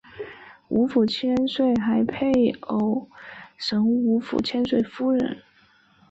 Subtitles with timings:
[0.69, 3.07] 吴府千岁还有配偶
[3.55, 5.43] 神吴府千岁夫人。